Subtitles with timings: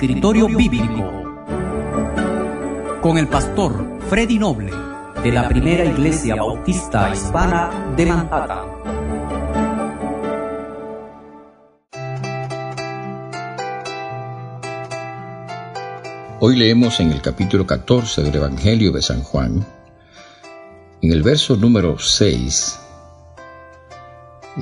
[0.00, 1.10] Escritorio Bíblico
[3.02, 4.72] con el pastor Freddy Noble
[5.22, 8.66] de la Primera Iglesia Bautista Hispana de Manhattan.
[16.40, 19.66] Hoy leemos en el capítulo 14 del Evangelio de San Juan,
[21.02, 22.78] en el verso número 6,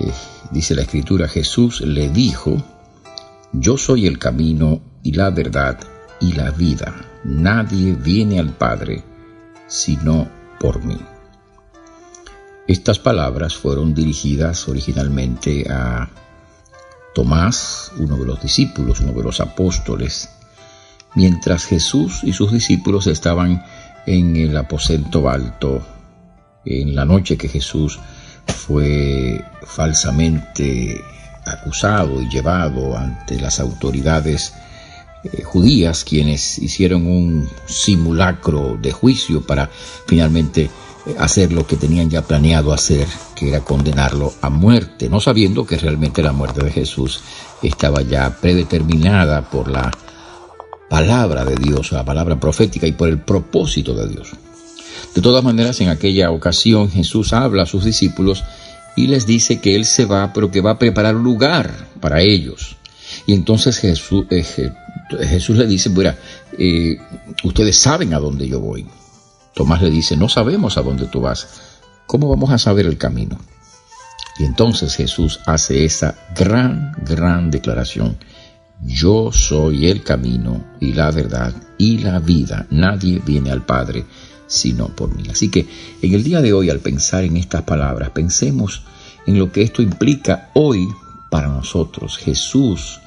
[0.00, 0.12] eh,
[0.50, 2.62] dice la escritura, Jesús le dijo,
[3.52, 5.78] yo soy el camino y la verdad
[6.20, 6.94] y la vida.
[7.24, 9.02] Nadie viene al Padre
[9.66, 10.28] sino
[10.60, 10.98] por mí.
[12.66, 16.08] Estas palabras fueron dirigidas originalmente a
[17.14, 20.28] Tomás, uno de los discípulos, uno de los apóstoles,
[21.14, 23.64] mientras Jesús y sus discípulos estaban
[24.06, 25.84] en el aposento alto,
[26.66, 27.98] en la noche que Jesús
[28.46, 31.00] fue falsamente
[31.44, 34.52] acusado y llevado ante las autoridades
[35.24, 39.70] eh, judías, quienes hicieron un simulacro de juicio para
[40.06, 40.62] finalmente
[41.06, 45.64] eh, hacer lo que tenían ya planeado hacer, que era condenarlo a muerte, no sabiendo
[45.64, 47.22] que realmente la muerte de Jesús
[47.62, 49.90] estaba ya predeterminada por la
[50.88, 54.32] palabra de Dios, la palabra profética y por el propósito de Dios.
[55.14, 58.44] De todas maneras, en aquella ocasión Jesús habla a sus discípulos
[58.96, 62.76] y les dice que Él se va, pero que va a preparar lugar para ellos.
[63.26, 64.72] Y entonces Jesús, eh,
[65.10, 66.18] le dice, mira,
[66.58, 66.98] eh,
[67.44, 68.86] ustedes saben a dónde yo voy.
[69.54, 71.48] Tomás le dice, no sabemos a dónde tú vas.
[72.06, 73.38] ¿Cómo vamos a saber el camino?
[74.38, 78.18] Y entonces Jesús hace esa gran, gran declaración.
[78.82, 82.66] Yo soy el camino y la verdad y la vida.
[82.70, 84.04] Nadie viene al Padre
[84.46, 85.24] sino por mí.
[85.30, 85.66] Así que
[86.02, 88.82] en el día de hoy, al pensar en estas palabras, pensemos
[89.26, 90.88] en lo que esto implica hoy
[91.30, 92.16] para nosotros.
[92.18, 93.00] Jesús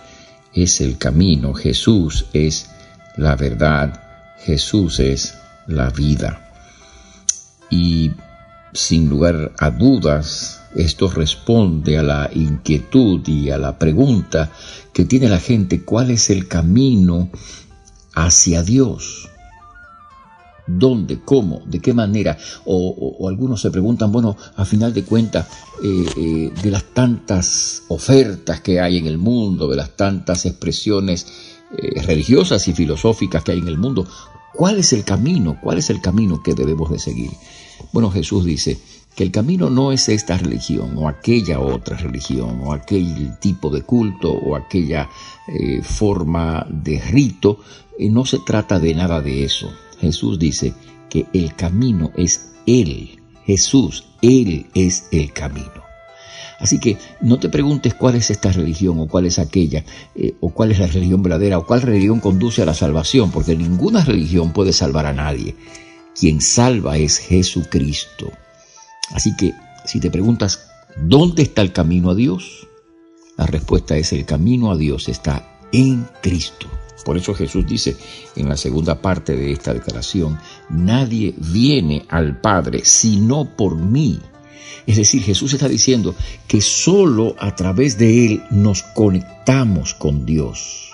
[0.54, 2.70] es el camino, Jesús es
[3.16, 4.02] la verdad,
[4.40, 5.36] Jesús es
[5.68, 6.52] la vida.
[7.70, 8.12] Y
[8.74, 14.52] sin lugar a dudas, esto responde a la inquietud y a la pregunta
[14.94, 17.30] que tiene la gente, ¿cuál es el camino
[18.14, 19.30] hacia Dios?
[20.78, 25.48] Dónde, cómo, de qué manera, o, algunos se preguntan, bueno, a final de cuentas,
[25.84, 31.26] eh, eh, de las tantas ofertas que hay en el mundo, de las tantas expresiones
[31.78, 34.08] eh, religiosas y filosóficas que hay en el mundo,
[34.54, 35.58] ¿cuál es el camino?
[35.62, 37.32] ¿Cuál es el camino que debemos de seguir?
[37.92, 38.78] Bueno, Jesús dice
[39.16, 43.82] que el camino no es esta religión o aquella otra religión o aquel tipo de
[43.82, 45.10] culto o aquella
[45.82, 47.60] forma de rito,
[48.00, 49.70] no se trata de nada de eso
[50.00, 50.74] Jesús dice
[51.10, 53.20] que el camino es Él.
[53.46, 55.90] Jesús, Él es el camino.
[56.60, 60.50] Así que no te preguntes cuál es esta religión o cuál es aquella, eh, o
[60.50, 64.52] cuál es la religión verdadera, o cuál religión conduce a la salvación, porque ninguna religión
[64.52, 65.56] puede salvar a nadie.
[66.20, 68.32] Quien salva es Jesucristo.
[69.12, 69.54] Así que
[69.86, 70.68] si te preguntas,
[70.98, 72.68] ¿dónde está el camino a Dios?
[73.38, 76.68] La respuesta es el camino a Dios está en Cristo.
[77.04, 77.98] Por eso Jesús dice
[78.36, 80.40] en la segunda parte de esta declaración,
[80.70, 84.20] nadie viene al Padre sino por mí.
[84.86, 86.16] Es decir, Jesús está diciendo
[86.48, 90.90] que solo a través de Él nos conectamos con Dios.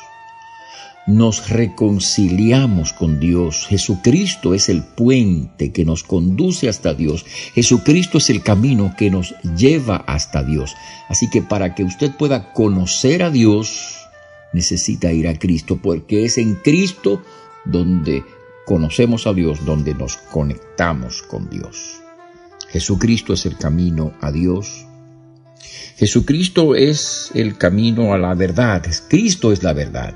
[1.08, 3.68] Nos reconciliamos con Dios.
[3.68, 7.24] Jesucristo es el puente que nos conduce hasta Dios.
[7.54, 10.74] Jesucristo es el camino que nos lleva hasta Dios.
[11.08, 14.05] Así que para que usted pueda conocer a Dios,
[14.56, 17.22] necesita ir a Cristo, porque es en Cristo
[17.66, 18.24] donde
[18.66, 22.02] conocemos a Dios, donde nos conectamos con Dios.
[22.70, 24.86] Jesucristo es el camino a Dios.
[25.98, 28.84] Jesucristo es el camino a la verdad.
[29.10, 30.16] Cristo es la verdad.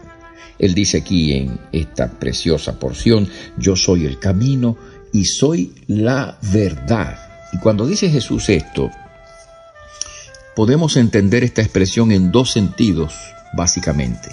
[0.57, 4.77] Él dice aquí en esta preciosa porción, yo soy el camino
[5.11, 7.17] y soy la verdad.
[7.53, 8.89] Y cuando dice Jesús esto,
[10.55, 13.13] podemos entender esta expresión en dos sentidos
[13.53, 14.29] básicamente.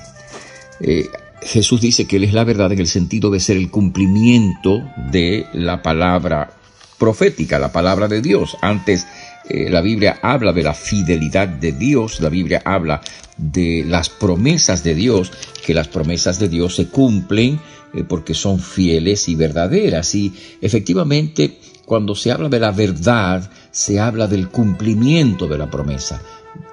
[0.81, 1.09] Eh,
[1.43, 5.47] Jesús dice que Él es la verdad en el sentido de ser el cumplimiento de
[5.53, 6.51] la palabra
[6.99, 8.57] profética, la palabra de Dios.
[8.63, 9.07] Antes
[9.49, 13.01] eh, la Biblia habla de la fidelidad de Dios, la Biblia habla
[13.37, 15.31] de las promesas de Dios,
[15.65, 17.61] que las promesas de Dios se cumplen
[17.95, 20.15] eh, porque son fieles y verdaderas.
[20.15, 26.21] Y efectivamente, cuando se habla de la verdad, se habla del cumplimiento de la promesa.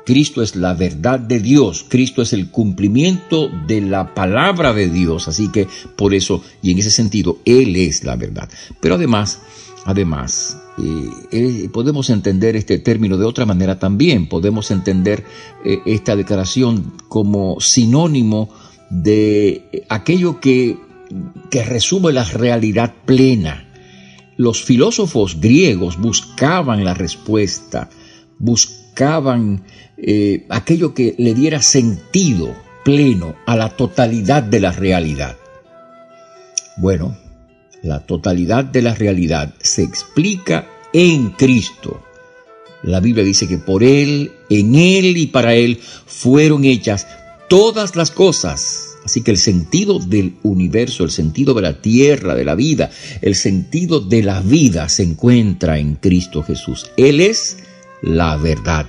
[0.06, 5.28] Cristo es la verdad de Dios, Cristo es el cumplimiento de la palabra de Dios,
[5.28, 8.50] así que por eso y en ese sentido Él es la verdad.
[8.82, 9.42] Pero además,
[9.86, 10.58] además,
[11.32, 14.28] eh, podemos entender este término de otra manera también.
[14.28, 15.24] Podemos entender
[15.64, 18.50] eh, esta declaración como sinónimo
[18.90, 20.78] de aquello que,
[21.50, 23.70] que resume la realidad plena.
[24.36, 27.90] Los filósofos griegos buscaban la respuesta,
[28.40, 28.83] buscaban
[29.98, 35.38] eh, aquello que le diera sentido pleno a la totalidad de la realidad.
[36.78, 37.18] Bueno,
[37.82, 42.04] la totalidad de la realidad se explica en Cristo.
[42.84, 47.08] La Biblia dice que por Él, en Él y para Él fueron hechas
[47.48, 48.90] todas las cosas.
[49.06, 52.90] Así que el sentido del universo, el sentido de la tierra, de la vida,
[53.22, 56.90] el sentido de la vida se encuentra en Cristo Jesús.
[56.96, 57.58] Él es
[58.04, 58.86] la verdad,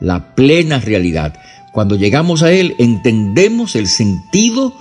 [0.00, 1.40] la plena realidad.
[1.72, 4.74] Cuando llegamos a Él entendemos el sentido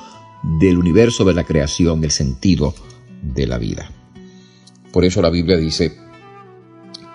[0.60, 2.76] del universo de la creación, el sentido
[3.22, 3.90] de la vida.
[4.92, 5.98] Por eso la Biblia dice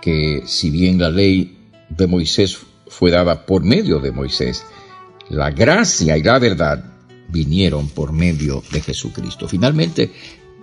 [0.00, 1.58] que si bien la ley
[1.90, 2.58] de Moisés
[2.88, 4.64] fue dada por medio de Moisés,
[5.28, 6.84] la gracia y la verdad
[7.28, 9.46] vinieron por medio de Jesucristo.
[9.46, 10.10] Finalmente,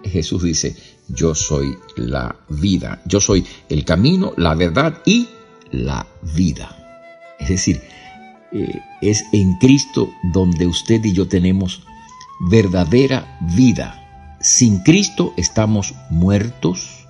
[0.03, 0.75] Jesús dice,
[1.07, 5.27] yo soy la vida, yo soy el camino, la verdad y
[5.71, 6.75] la vida.
[7.39, 7.81] Es decir,
[8.51, 11.83] eh, es en Cristo donde usted y yo tenemos
[12.49, 14.37] verdadera vida.
[14.41, 17.07] Sin Cristo estamos muertos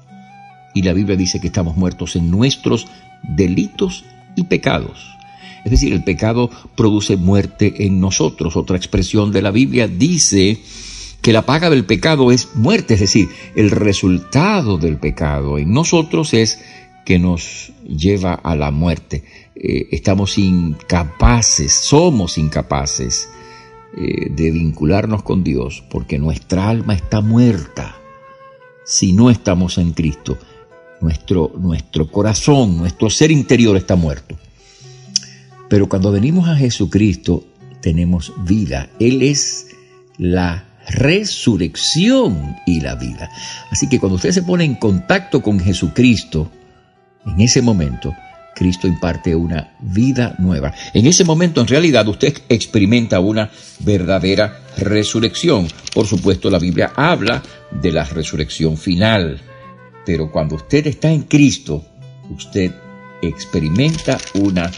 [0.74, 2.88] y la Biblia dice que estamos muertos en nuestros
[3.24, 5.20] delitos y pecados.
[5.66, 8.56] Es decir, el pecado produce muerte en nosotros.
[8.56, 10.60] Otra expresión de la Biblia dice
[11.22, 16.34] que la paga del pecado es muerte, es decir, el resultado del pecado en nosotros
[16.34, 16.60] es
[17.10, 19.24] que nos lleva a la muerte.
[19.56, 23.28] Eh, estamos incapaces, somos incapaces
[23.98, 27.96] eh, de vincularnos con Dios porque nuestra alma está muerta
[28.86, 30.38] si no estamos en Cristo.
[31.02, 34.38] Nuestro, nuestro corazón, nuestro ser interior está muerto.
[35.68, 37.44] Pero cuando venimos a Jesucristo
[37.82, 38.88] tenemos vida.
[39.00, 39.66] Él es
[40.20, 43.32] la resurrección y la vida.
[43.72, 46.52] Así que cuando usted se pone en contacto con Jesucristo,
[47.25, 48.13] en ese momento,
[48.56, 50.74] Cristo imparte una vida nueva.
[50.94, 53.50] En ese momento, en realidad, usted experimenta una
[53.80, 55.68] verdadera resurrección.
[55.94, 59.42] Por supuesto, la Biblia habla de la resurrección final.
[60.06, 61.86] Pero cuando usted está en Cristo,
[62.30, 62.74] usted
[63.22, 64.69] experimenta una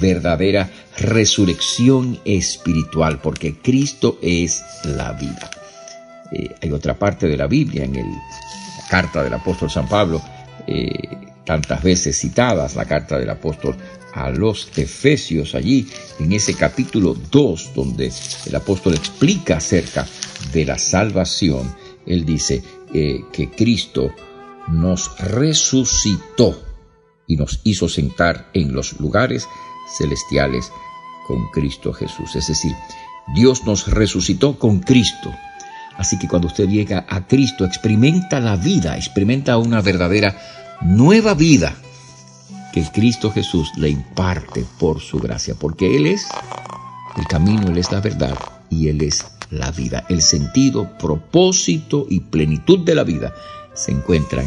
[0.00, 5.50] verdadera resurrección espiritual, porque Cristo es la vida.
[6.32, 10.22] Eh, hay otra parte de la Biblia, en el, la carta del apóstol San Pablo,
[10.66, 13.74] eh, tantas veces citadas, la carta del apóstol
[14.12, 15.88] a los Efesios, allí
[16.20, 18.12] en ese capítulo 2, donde
[18.44, 20.06] el apóstol explica acerca
[20.52, 21.74] de la salvación,
[22.04, 22.62] él dice
[22.92, 24.12] eh, que Cristo
[24.68, 26.62] nos resucitó
[27.26, 29.48] y nos hizo sentar en los lugares
[29.96, 30.70] celestiales
[31.26, 32.36] con Cristo Jesús.
[32.36, 32.74] Es decir,
[33.34, 35.34] Dios nos resucitó con Cristo.
[35.96, 40.36] Así que cuando usted llega a Cristo, experimenta la vida, experimenta una verdadera
[40.80, 41.76] nueva vida
[42.72, 46.26] que Cristo Jesús le imparte por su gracia, porque Él es
[47.16, 48.38] el camino, Él es la verdad
[48.70, 50.04] y Él es la vida.
[50.08, 53.34] El sentido, propósito y plenitud de la vida
[53.74, 54.46] se encuentran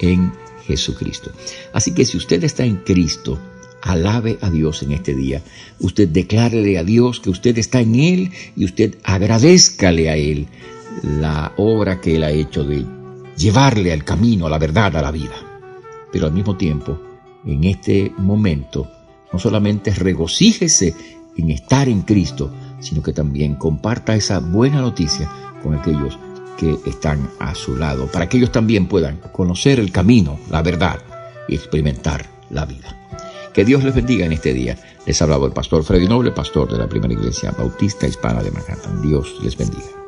[0.00, 0.32] en
[0.66, 1.30] Jesucristo.
[1.72, 3.38] Así que si usted está en Cristo,
[3.82, 5.42] alabe a Dios en este día.
[5.80, 10.46] Usted declárele a Dios que usted está en Él y usted agradezcale a Él
[11.02, 12.84] la obra que Él ha hecho de
[13.36, 15.45] llevarle al camino, a la verdad, a la vida
[16.16, 16.98] pero al mismo tiempo,
[17.44, 18.90] en este momento,
[19.30, 20.94] no solamente regocíjese
[21.36, 25.30] en estar en Cristo, sino que también comparta esa buena noticia
[25.62, 26.18] con aquellos
[26.56, 31.00] que están a su lado, para que ellos también puedan conocer el camino, la verdad
[31.48, 32.96] y experimentar la vida.
[33.52, 34.78] Que Dios les bendiga en este día.
[35.04, 39.02] Les hablaba el pastor Freddy Noble, pastor de la primera iglesia bautista hispana de Manhattan.
[39.02, 40.05] Dios les bendiga.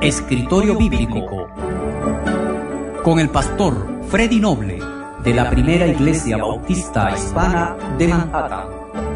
[0.00, 1.48] Escritorio Bíblico
[3.02, 4.78] con el pastor Freddy Noble
[5.24, 9.07] de la Primera Iglesia Bautista Hispana de Manhattan.